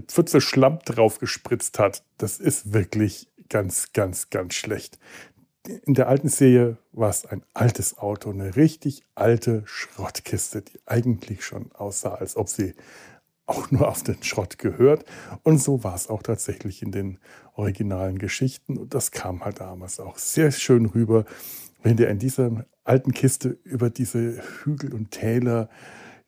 [0.08, 2.04] Pfütze Schlamm drauf gespritzt hat.
[2.18, 5.00] Das ist wirklich ganz, ganz, ganz schlecht
[5.67, 11.43] in der alten Serie war es ein altes Auto, eine richtig alte Schrottkiste, die eigentlich
[11.43, 12.73] schon aussah, als ob sie
[13.45, 15.06] auch nur auf den Schrott gehört.
[15.43, 17.19] Und so war es auch tatsächlich in den
[17.54, 18.78] originalen Geschichten.
[18.78, 21.25] Und das kam halt damals auch sehr schön rüber,
[21.84, 25.69] wenn der in dieser alten Kiste über diese Hügel und Täler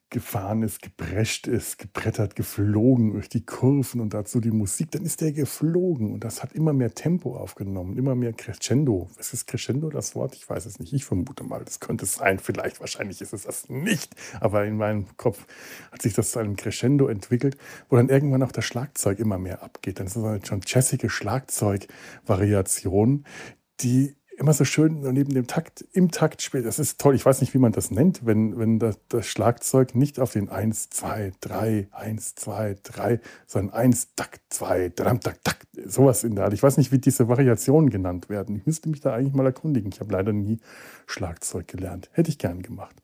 [0.09, 5.19] gefahren ist, geprescht ist, gebrettert, geflogen durch die Kurven und dazu die Musik, dann ist
[5.19, 9.09] der geflogen und das hat immer mehr Tempo aufgenommen, immer mehr Crescendo.
[9.17, 10.33] Was ist Crescendo das Wort?
[10.35, 10.93] Ich weiß es nicht.
[10.93, 12.39] Ich vermute mal, das könnte es sein.
[12.39, 14.15] Vielleicht, wahrscheinlich ist es das nicht.
[14.39, 15.45] Aber in meinem Kopf
[15.91, 17.57] hat sich das zu einem Crescendo entwickelt,
[17.89, 19.99] wo dann irgendwann auch das Schlagzeug immer mehr abgeht.
[19.99, 23.25] Dann ist das eine schon jazzige Schlagzeugvariation,
[23.81, 26.65] die immer so schön neben dem Takt, im Takt spielt.
[26.65, 27.15] Das ist toll.
[27.15, 30.49] Ich weiß nicht, wie man das nennt, wenn, wenn das, das Schlagzeug nicht auf den
[30.49, 36.35] 1, 2, 3, 1, 2, 3, sondern 1, Takt, 2, Takt, Takt, Takt, sowas in
[36.35, 36.53] der Art.
[36.53, 38.55] Ich weiß nicht, wie diese Variationen genannt werden.
[38.55, 39.91] Ich müsste mich da eigentlich mal erkundigen.
[39.91, 40.59] Ich habe leider nie
[41.07, 42.09] Schlagzeug gelernt.
[42.13, 42.95] Hätte ich gern gemacht.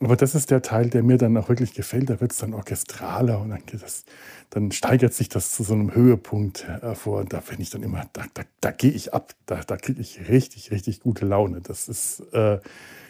[0.00, 2.10] Aber das ist der Teil, der mir dann auch wirklich gefällt.
[2.10, 4.04] Da wird es dann orchestraler und dann, das,
[4.50, 7.20] dann, steigert sich das zu so einem Höhepunkt hervor.
[7.20, 9.34] Und da finde ich dann immer, da, da, da gehe ich ab.
[9.46, 11.62] Da, da kriege ich richtig, richtig gute Laune.
[11.62, 12.60] Das ist äh,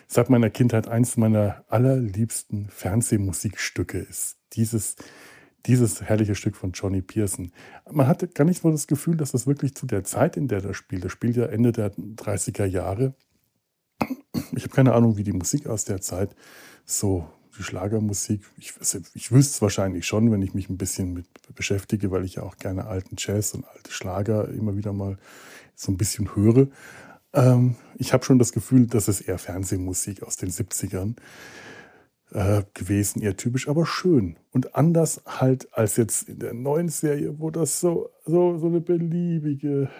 [0.07, 4.97] seit meiner Kindheit eins meiner allerliebsten Fernsehmusikstücke ist dieses,
[5.67, 7.53] dieses herrliche Stück von Johnny Pearson.
[7.91, 10.61] Man hatte gar nicht so das Gefühl, dass das wirklich zu der Zeit, in der
[10.61, 13.15] das spielt, das spielt ja Ende der 30er Jahre.
[14.53, 16.37] Ich habe keine Ahnung, wie die Musik aus der Zeit
[16.87, 18.43] so die Schlagermusik.
[18.59, 18.75] Ich,
[19.15, 22.43] ich wüsste es wahrscheinlich schon, wenn ich mich ein bisschen mit beschäftige, weil ich ja
[22.43, 25.19] auch gerne alten Jazz und alte Schlager immer wieder mal
[25.75, 26.69] so ein bisschen höre.
[27.33, 31.17] Ähm, ich habe schon das Gefühl, dass es eher Fernsehmusik aus den 70ern
[32.33, 34.37] äh, gewesen, eher typisch, aber schön.
[34.53, 38.81] Und anders halt als jetzt in der neuen Serie, wo das so, so, so eine
[38.81, 39.91] beliebige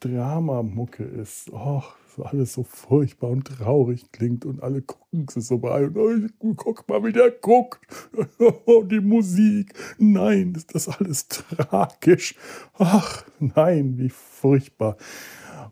[0.00, 1.50] Dramamucke ist.
[1.52, 6.54] Och, alles so furchtbar und traurig klingt und alle gucken sie so bei und oh,
[6.54, 7.80] guck mal, wie der guckt.
[8.90, 9.74] Die Musik.
[9.98, 12.34] Nein, ist das alles tragisch.
[12.74, 14.96] Ach, nein, wie furchtbar.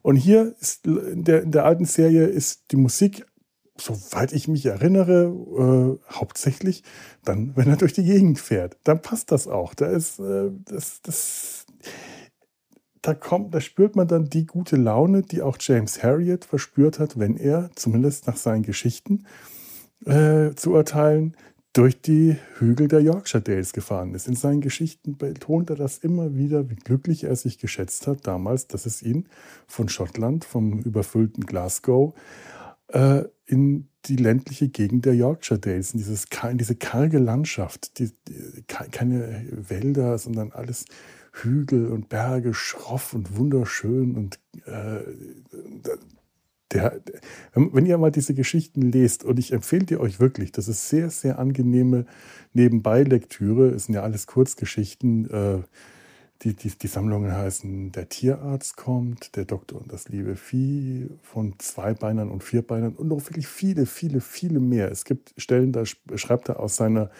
[0.02, 3.26] Und hier ist in der, in der alten Serie ist die Musik,
[3.80, 6.82] soweit ich mich erinnere, äh, hauptsächlich
[7.24, 8.76] dann, wenn er durch die Gegend fährt.
[8.84, 9.74] Dann passt das auch.
[9.74, 11.66] Da ist äh, das, das
[13.02, 17.18] da kommt, da spürt man dann die gute Laune, die auch James Harriet verspürt hat,
[17.18, 19.24] wenn er, zumindest nach seinen Geschichten
[20.04, 21.36] äh, zu urteilen,
[21.72, 24.26] durch die Hügel der Yorkshire Dales gefahren ist.
[24.26, 28.66] In seinen Geschichten betont er das immer wieder, wie glücklich er sich geschätzt hat damals,
[28.66, 29.28] dass es ihn
[29.68, 32.14] von Schottland, vom überfüllten Glasgow,
[32.88, 38.62] äh, in die ländliche Gegend der Yorkshire Dales, in dieses, diese karge Landschaft, die, die,
[38.66, 40.84] keine Wälder, sondern alles
[41.32, 45.00] Hügel und Berge, schroff und wunderschön und äh,
[46.72, 47.00] der,
[47.54, 51.10] wenn ihr mal diese Geschichten lest, und ich empfehle die euch wirklich, das ist sehr,
[51.10, 52.06] sehr angenehme
[52.52, 55.28] Nebenbei-Lektüre, es sind ja alles Kurzgeschichten.
[55.28, 55.62] Äh,
[56.42, 61.58] die, die, die Sammlungen heißen Der Tierarzt kommt, Der Doktor und das liebe Vieh von
[61.58, 64.90] Zweibeinern und Vierbeinern und noch wirklich viele, viele, viele mehr.
[64.90, 67.10] Es gibt Stellen, da schreibt er aus seiner,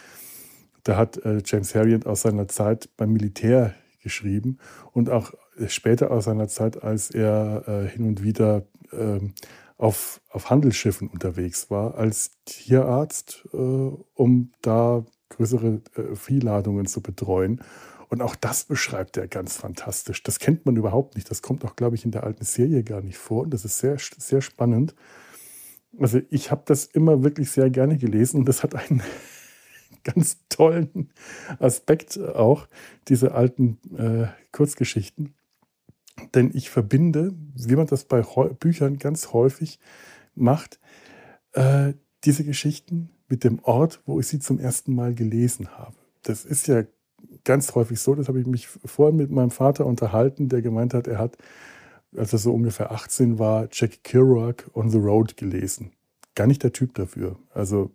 [0.85, 4.59] da hat äh, James Harriet aus seiner Zeit beim Militär geschrieben
[4.93, 5.35] und auch
[5.67, 9.21] später aus seiner Zeit, als er äh, hin und wieder äh,
[9.77, 17.63] auf, auf Handelsschiffen unterwegs war, als Tierarzt, äh, um da größere äh, Viehladungen zu betreuen.
[18.11, 20.25] Und auch das beschreibt er ganz fantastisch.
[20.25, 21.31] Das kennt man überhaupt nicht.
[21.31, 23.45] Das kommt auch, glaube ich, in der alten Serie gar nicht vor.
[23.45, 24.97] Und das ist sehr, sehr spannend.
[25.97, 29.03] Also ich habe das immer wirklich sehr gerne gelesen und das hat einen
[30.05, 31.13] ganz tollen
[31.61, 32.67] Aspekt auch,
[33.07, 35.35] diese alten äh, Kurzgeschichten.
[36.35, 39.79] Denn ich verbinde, wie man das bei Büchern ganz häufig
[40.35, 40.81] macht,
[41.53, 41.95] äh,
[42.25, 45.97] diese Geschichten mit dem Ort, wo ich sie zum ersten Mal gelesen habe.
[46.23, 46.83] Das ist ja
[47.45, 51.07] ganz häufig so, das habe ich mich vorhin mit meinem Vater unterhalten, der gemeint hat,
[51.07, 51.37] er hat,
[52.17, 55.93] als er so ungefähr 18 war, Jack Kerouac On the Road gelesen
[56.37, 57.37] gar nicht der Typ dafür.
[57.53, 57.91] Also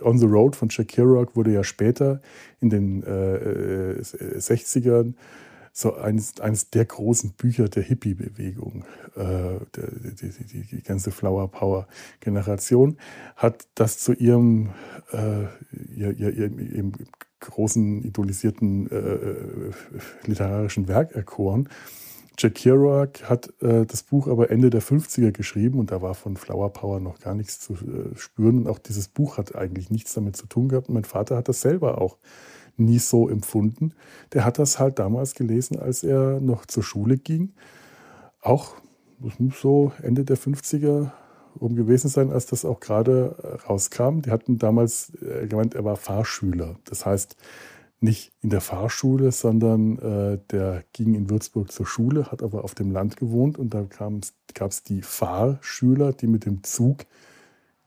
[0.00, 2.22] On the Road von Jack Kerouac wurde ja später
[2.60, 5.14] in den äh, 60ern äh,
[5.72, 8.84] so eines, eines der großen Bücher der Hippie-Bewegung.
[9.16, 12.98] Äh, die, die, die, ganze Flower Power-Generation
[13.36, 14.70] hat das zu ihrem,
[15.12, 15.44] äh,
[15.94, 16.92] ihr, ihr, ihrem
[17.42, 19.72] großen idolisierten äh, äh,
[20.26, 21.68] literarischen Werk erkoren.
[22.38, 26.36] Jack Kerouac hat äh, das Buch aber Ende der 50er geschrieben und da war von
[26.36, 28.58] Flower Power noch gar nichts zu äh, spüren.
[28.58, 30.88] Und auch dieses Buch hat eigentlich nichts damit zu tun gehabt.
[30.88, 32.16] Und mein Vater hat das selber auch
[32.76, 33.92] nie so empfunden.
[34.32, 37.52] Der hat das halt damals gelesen, als er noch zur Schule ging.
[38.40, 38.76] Auch
[39.60, 41.12] so Ende der 50er
[41.58, 44.20] um gewesen sein, als das auch gerade äh, rauskam.
[44.20, 46.76] Die hatten damals äh, gemeint, er war Fahrschüler.
[46.84, 47.36] Das heißt,
[48.00, 52.74] nicht in der Fahrschule, sondern äh, der ging in Würzburg zur Schule, hat aber auf
[52.74, 57.06] dem Land gewohnt und da gab es die Fahrschüler, die mit dem Zug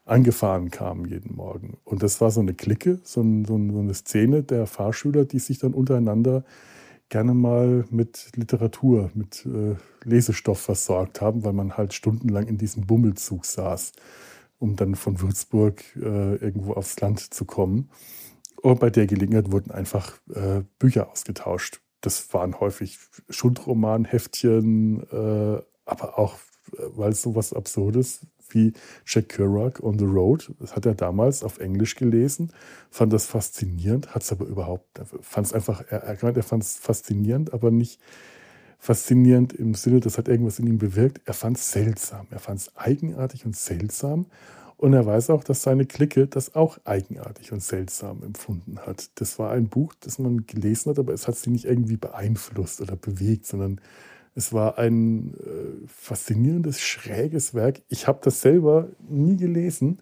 [0.05, 1.77] angefahren kamen jeden Morgen.
[1.83, 5.59] Und das war so eine Clique, so, ein, so, eine Szene der Fahrschüler, die sich
[5.59, 6.45] dann untereinander
[7.09, 12.85] gerne mal mit Literatur, mit äh, Lesestoff versorgt haben, weil man halt stundenlang in diesem
[12.85, 13.93] Bummelzug saß,
[14.59, 17.89] um dann von Würzburg äh, irgendwo aufs Land zu kommen.
[18.61, 21.81] Und bei der Gelegenheit wurden einfach äh, Bücher ausgetauscht.
[22.01, 22.97] Das waren häufig
[23.29, 26.35] Schundromanheftchen, äh, aber auch,
[26.73, 28.73] äh, weil es so was Absurdes wie
[29.05, 32.51] Jack Kerouac on the Road, das hat er damals auf Englisch gelesen,
[32.89, 37.53] fand das faszinierend, hat es aber überhaupt, fand es einfach, er, er fand es faszinierend,
[37.53, 37.99] aber nicht
[38.79, 41.21] faszinierend im Sinne, das hat irgendwas in ihm bewirkt.
[41.25, 44.27] Er fand es seltsam, er fand es eigenartig und seltsam
[44.77, 49.09] und er weiß auch, dass seine Clique das auch eigenartig und seltsam empfunden hat.
[49.15, 52.81] Das war ein Buch, das man gelesen hat, aber es hat sie nicht irgendwie beeinflusst
[52.81, 53.81] oder bewegt, sondern
[54.35, 57.81] es war ein äh, faszinierendes, schräges Werk.
[57.87, 59.99] Ich habe das selber nie gelesen,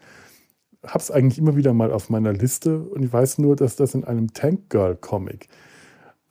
[0.84, 3.93] habe es eigentlich immer wieder mal auf meiner Liste und ich weiß nur, dass das
[3.93, 5.48] in einem Tank Girl Comic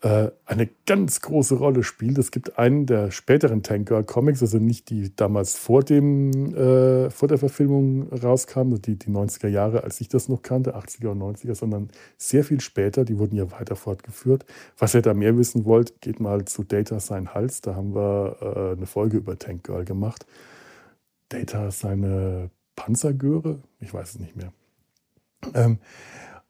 [0.03, 2.19] eine ganz große Rolle spielt.
[2.19, 7.29] Es gibt einen der späteren Tanker Comics, also nicht die damals vor, dem, äh, vor
[7.29, 11.23] der Verfilmung rauskamen, also die, die 90er Jahre, als ich das noch kannte, 80er und
[11.23, 11.88] 90er, sondern
[12.19, 13.05] sehr viel später.
[13.05, 14.45] Die wurden ja weiter fortgeführt.
[14.77, 17.61] Was ihr da mehr wissen wollt, geht mal zu Data sein Hals.
[17.61, 20.27] Da haben wir äh, eine Folge über Tank Girl gemacht.
[21.29, 23.61] Data seine Panzergöre?
[23.79, 24.53] Ich weiß es nicht mehr.
[25.55, 25.79] Ähm,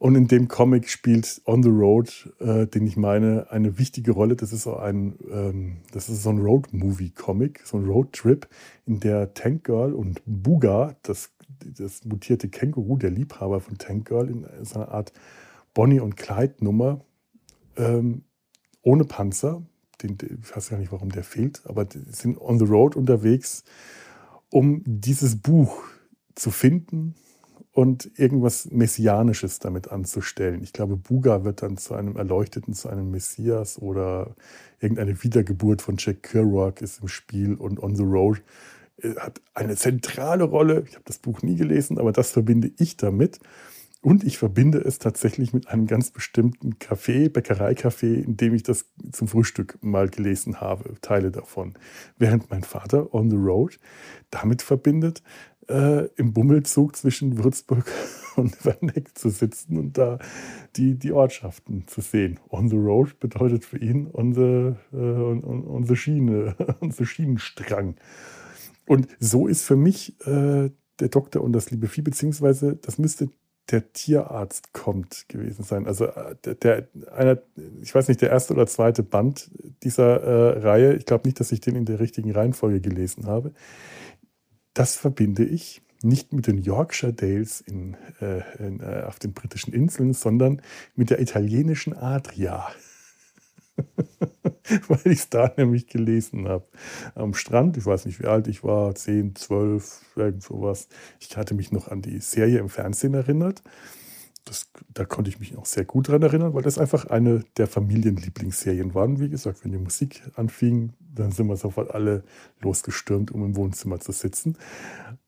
[0.03, 4.35] und in dem Comic spielt On the Road, äh, den ich meine, eine wichtige Rolle.
[4.35, 8.49] Das ist so ein, ähm, das ist so ein Road-Movie-Comic, so ein Road-Trip,
[8.85, 14.29] in der Tank Girl und Buga, das, das mutierte Känguru, der Liebhaber von Tank Girl,
[14.29, 15.13] in so einer Art
[15.73, 17.05] Bonnie und Clyde-Nummer,
[17.77, 18.25] ähm,
[18.83, 19.63] ohne Panzer,
[20.03, 23.63] den, ich weiß gar nicht, warum der fehlt, aber sind on the road unterwegs,
[24.51, 25.85] um dieses Buch
[26.35, 27.15] zu finden
[27.73, 30.63] und irgendwas Messianisches damit anzustellen.
[30.63, 34.37] Ich glaube, Buga wird dann zu einem Erleuchteten, zu einem Messias oder
[34.79, 38.43] irgendeine Wiedergeburt von Jack Kerouac ist im Spiel und On the Road
[38.99, 40.85] äh, hat eine zentrale Rolle.
[40.87, 43.41] Ich habe das Buch nie gelesen, aber das verbinde ich damit.
[44.03, 48.87] Und ich verbinde es tatsächlich mit einem ganz bestimmten Café, Bäckereicafé, in dem ich das
[49.13, 51.75] zum Frühstück mal gelesen habe, Teile davon.
[52.19, 53.79] Während mein Vater On the Road
[54.31, 55.23] damit verbindet,
[55.69, 57.85] äh, im Bummelzug zwischen Würzburg
[58.37, 60.19] und Werneck zu sitzen und da
[60.75, 62.41] die, die Ortschaften zu sehen.
[62.51, 67.95] On the Road bedeutet für ihn unsere, äh, Schiene, unser Schienenstrang.
[68.85, 73.29] Und so ist für mich äh, der Doktor und das liebe Vieh, beziehungsweise das müsste
[73.73, 75.87] der Tierarzt kommt gewesen sein.
[75.87, 77.39] Also äh, der, einer,
[77.81, 79.51] ich weiß nicht, der erste oder zweite Band
[79.83, 80.95] dieser äh, Reihe.
[80.95, 83.53] Ich glaube nicht, dass ich den in der richtigen Reihenfolge gelesen habe.
[84.75, 89.73] Das verbinde ich nicht mit den Yorkshire Dales in, äh, in, äh, auf den britischen
[89.73, 90.61] Inseln, sondern
[90.95, 92.69] mit der italienischen Adria.
[94.89, 96.67] Weil ich es da nämlich gelesen habe.
[97.15, 100.89] Am Strand, ich weiß nicht, wie alt ich war, 10, 12, irgend sowas.
[101.21, 103.63] Ich hatte mich noch an die Serie im Fernsehen erinnert.
[104.45, 107.69] Das, da konnte ich mich auch sehr gut daran erinnern, weil das einfach eine der
[107.69, 109.21] Familienlieblingsserien waren.
[109.21, 112.25] Wie gesagt, wenn die Musik anfing, dann sind wir sofort alle
[112.61, 114.57] losgestürmt, um im Wohnzimmer zu sitzen.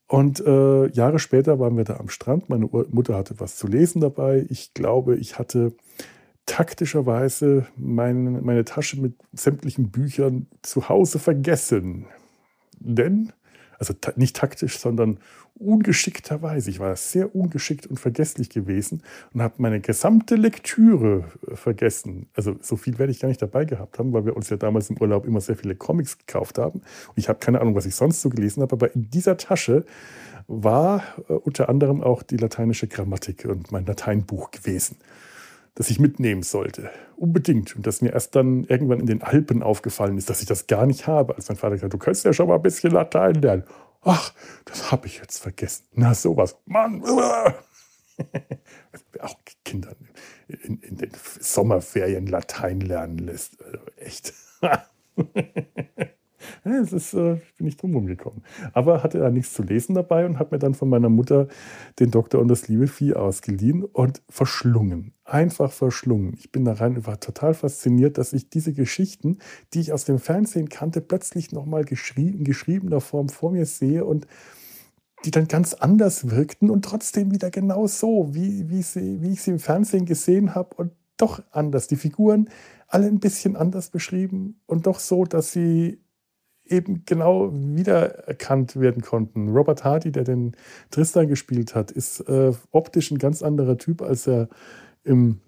[0.08, 2.48] Und äh, Jahre später waren wir da am Strand.
[2.48, 4.46] Meine Mutter hatte was zu lesen dabei.
[4.48, 5.72] Ich glaube, ich hatte
[6.46, 12.06] taktischerweise meine, meine Tasche mit sämtlichen Büchern zu Hause vergessen.
[12.78, 13.32] Denn,
[13.78, 15.18] also ta nicht taktisch, sondern
[15.56, 19.02] ungeschickterweise, ich war sehr ungeschickt und vergesslich gewesen
[19.32, 22.28] und habe meine gesamte Lektüre äh, vergessen.
[22.34, 24.90] Also so viel werde ich gar nicht dabei gehabt haben, weil wir uns ja damals
[24.90, 26.80] im Urlaub immer sehr viele Comics gekauft haben.
[26.80, 29.84] Und ich habe keine Ahnung, was ich sonst so gelesen habe, aber in dieser Tasche
[30.46, 34.96] war äh, unter anderem auch die lateinische Grammatik und mein Lateinbuch gewesen
[35.74, 36.90] das ich mitnehmen sollte.
[37.16, 37.76] Unbedingt.
[37.76, 40.86] Und das mir erst dann irgendwann in den Alpen aufgefallen ist, dass ich das gar
[40.86, 41.36] nicht habe.
[41.36, 43.64] Als mein Vater gesagt hat, du könntest ja schon mal ein bisschen Latein lernen.
[44.02, 44.32] Ach,
[44.66, 45.86] das habe ich jetzt vergessen.
[45.94, 46.56] Na, sowas.
[46.66, 47.02] Mann.
[49.20, 49.94] auch Kinder
[50.48, 51.10] in, in, den
[51.40, 53.62] Sommerferien Latein lernen lässt.
[53.62, 54.34] Also echt.
[56.64, 58.42] Es ist, äh, bin ich drum rumgekommen.
[58.72, 61.48] Aber hatte da nichts zu lesen dabei und habe mir dann von meiner Mutter
[61.98, 65.12] den Doktor und das liebe Vieh ausgeliehen und verschlungen.
[65.24, 66.34] Einfach verschlungen.
[66.38, 69.38] Ich bin da rein, war total fasziniert, dass ich diese Geschichten,
[69.72, 74.04] die ich aus dem Fernsehen kannte, plötzlich nochmal geschrieben, in geschriebener Form vor mir sehe
[74.04, 74.26] und
[75.24, 79.42] die dann ganz anders wirkten und trotzdem wieder genau so, wie, wie, sie, wie ich
[79.42, 81.86] sie im Fernsehen gesehen habe und doch anders.
[81.86, 82.48] Die Figuren
[82.88, 86.00] alle ein bisschen anders beschrieben und doch so, dass sie
[86.66, 89.50] eben genau wiedererkannt werden konnten.
[89.50, 90.52] Robert Hardy, der den
[90.90, 94.48] Tristan gespielt hat, ist äh, optisch ein ganz anderer Typ, als er
[95.04, 95.40] im,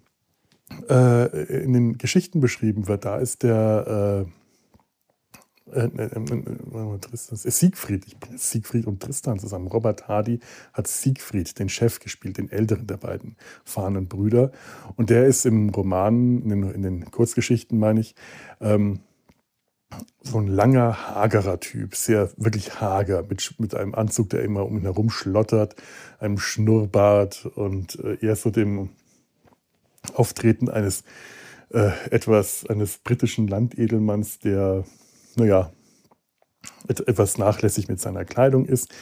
[0.89, 3.05] äh, in den Geschichten beschrieben wird.
[3.05, 4.31] Da ist der äh,
[5.73, 9.67] äh, äh, äh Tristan, Siegfried, ich bin Siegfried und Tristan zusammen.
[9.67, 10.39] Robert Hardy
[10.73, 14.51] hat Siegfried, den Chef, gespielt, den älteren der beiden fahrenden Brüder.
[14.95, 18.15] Und der ist im Roman, in den, in den Kurzgeschichten, meine ich,
[18.61, 18.99] ähm,
[20.21, 24.77] so ein langer, hagerer Typ, sehr wirklich hager, mit, mit einem Anzug, der immer um
[24.77, 25.75] ihn herum schlottert,
[26.19, 28.89] einem Schnurrbart und äh, eher so dem
[30.13, 31.03] Auftreten eines
[31.69, 34.83] äh, etwas, eines britischen Landedelmanns, der,
[35.35, 35.71] naja,
[36.87, 38.93] etwas nachlässig mit seiner Kleidung ist.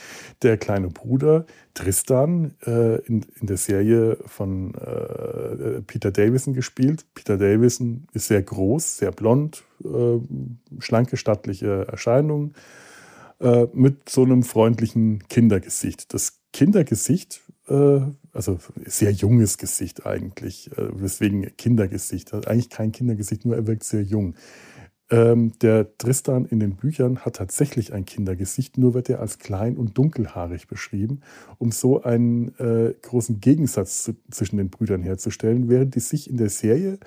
[0.41, 7.05] Der kleine Bruder Tristan äh, in, in der Serie von äh, Peter Davison gespielt.
[7.13, 10.19] Peter Davison ist sehr groß, sehr blond, äh,
[10.79, 12.53] schlanke, stattliche Erscheinung
[13.39, 16.13] äh, mit so einem freundlichen Kindergesicht.
[16.13, 17.99] Das Kindergesicht, äh,
[18.31, 23.83] also sehr junges Gesicht eigentlich, äh, weswegen Kindergesicht, also eigentlich kein Kindergesicht, nur er wirkt
[23.83, 24.35] sehr jung.
[25.11, 29.77] Ähm, der Tristan in den Büchern hat tatsächlich ein Kindergesicht, nur wird er als klein
[29.77, 31.21] und dunkelhaarig beschrieben,
[31.59, 36.37] um so einen äh, großen Gegensatz zu, zwischen den Brüdern herzustellen, während die sich in
[36.37, 36.97] der Serie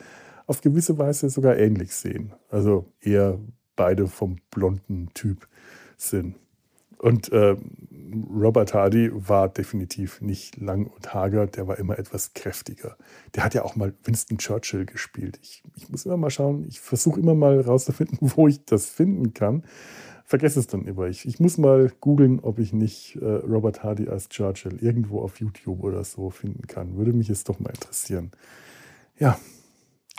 [0.46, 2.32] auf gewisse Weise sogar ähnlich sehen.
[2.50, 3.40] Also eher
[3.74, 5.48] beide vom blonden Typ
[5.96, 6.36] sind.
[6.98, 7.56] Und äh,
[8.34, 12.96] Robert Hardy war definitiv nicht lang und hager, der war immer etwas kräftiger.
[13.34, 15.38] Der hat ja auch mal Winston Churchill gespielt.
[15.42, 19.32] Ich, ich muss immer mal schauen, ich versuche immer mal rauszufinden, wo ich das finden
[19.34, 19.62] kann.
[20.24, 21.06] Vergesse es dann immer.
[21.06, 25.40] Ich, ich muss mal googeln, ob ich nicht äh, Robert Hardy als Churchill irgendwo auf
[25.40, 26.96] YouTube oder so finden kann.
[26.96, 28.32] Würde mich jetzt doch mal interessieren.
[29.18, 29.38] Ja,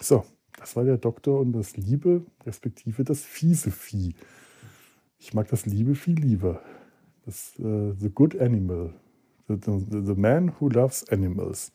[0.02, 0.24] so,
[0.58, 4.16] das war der Doktor und das Liebe, respektive das fiese Vieh.
[5.20, 6.62] Ich mag das Liebe viel lieber.
[7.26, 8.94] Das uh, The Good Animal.
[9.48, 11.72] The, the, the Man Who Loves Animals.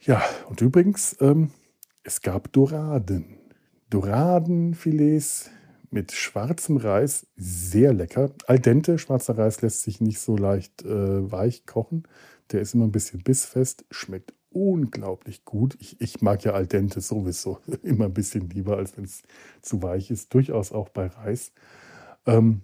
[0.00, 1.50] Ja, und übrigens, ähm,
[2.04, 3.38] es gab Doraden.
[3.90, 5.50] Doradenfilets
[5.90, 8.30] mit schwarzem Reis, sehr lecker.
[8.46, 12.04] Al dente, schwarzer Reis lässt sich nicht so leicht äh, weich kochen.
[12.50, 15.76] Der ist immer ein bisschen bissfest, schmeckt unglaublich gut.
[15.80, 19.22] Ich, ich mag ja Al dente sowieso immer ein bisschen lieber, als wenn es
[19.60, 20.32] zu weich ist.
[20.34, 21.52] Durchaus auch bei Reis.
[22.26, 22.62] Ähm,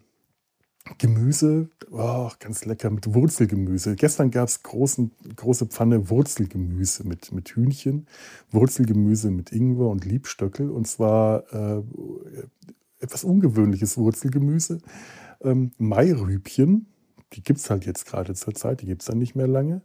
[0.97, 3.95] Gemüse, oh, ganz lecker mit Wurzelgemüse.
[3.97, 8.07] Gestern gab es große Pfanne Wurzelgemüse mit, mit Hühnchen,
[8.51, 11.83] Wurzelgemüse mit Ingwer und Liebstöckel und zwar äh,
[13.01, 14.79] etwas ungewöhnliches Wurzelgemüse.
[15.43, 16.87] Ähm, Mairübchen,
[17.35, 19.83] die gibt es halt jetzt gerade zur Zeit, die gibt es dann nicht mehr lange.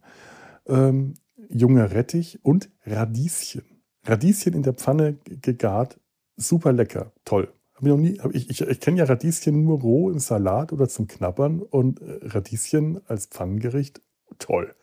[0.67, 1.15] Ähm,
[1.49, 3.63] junger Rettich und Radieschen.
[4.05, 5.99] Radieschen in der Pfanne gegart,
[6.35, 7.53] super lecker, toll.
[7.75, 11.61] Hab ich ich, ich, ich kenne ja Radieschen nur roh im Salat oder zum Knabbern
[11.61, 14.01] und äh, Radieschen als Pfannengericht,
[14.39, 14.75] toll.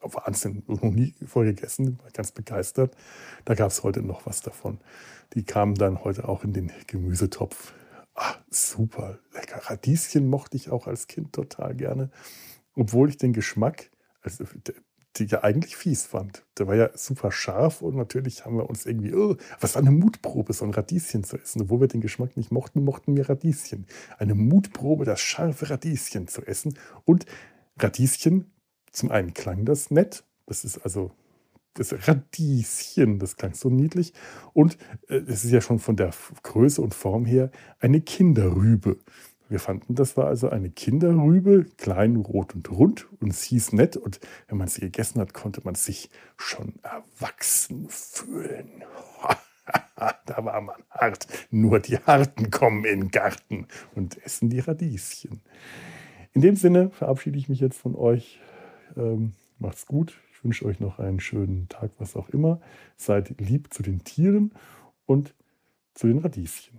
[0.00, 2.96] Wahnsinn, noch nie vorher gegessen, war ganz begeistert.
[3.44, 4.78] Da gab es heute noch was davon.
[5.34, 7.72] Die kamen dann heute auch in den Gemüsetopf.
[8.14, 9.60] Ah, super lecker.
[9.70, 12.10] Radieschen mochte ich auch als Kind total gerne,
[12.74, 13.90] obwohl ich den Geschmack,
[14.22, 14.44] also
[15.16, 16.44] die ja eigentlich fies fand.
[16.58, 20.52] Der war ja super scharf und natürlich haben wir uns irgendwie, oh, was eine Mutprobe,
[20.52, 21.62] so ein Radieschen zu essen.
[21.62, 23.86] Obwohl wir den Geschmack nicht mochten, mochten wir Radieschen.
[24.18, 26.78] Eine Mutprobe, das scharfe Radieschen zu essen.
[27.04, 27.26] Und
[27.78, 28.52] Radieschen,
[28.92, 31.10] zum einen klang das nett, das ist also
[31.74, 34.12] das Radieschen, das klang so niedlich.
[34.52, 34.76] Und
[35.08, 36.10] äh, es ist ja schon von der
[36.42, 38.98] Größe und Form her eine Kinderrübe.
[39.50, 43.96] Wir fanden, das war also eine Kinderrübe, klein, rot und rund und es hieß nett.
[43.96, 48.84] Und wenn man sie gegessen hat, konnte man sich schon erwachsen fühlen.
[49.96, 51.26] da war man hart.
[51.50, 55.40] Nur die Harten kommen in den Garten und essen die Radieschen.
[56.32, 58.38] In dem Sinne verabschiede ich mich jetzt von euch.
[58.96, 60.16] Ähm, macht's gut.
[60.32, 62.60] Ich wünsche euch noch einen schönen Tag, was auch immer.
[62.96, 64.52] Seid lieb zu den Tieren
[65.06, 65.34] und
[65.94, 66.78] zu den Radieschen.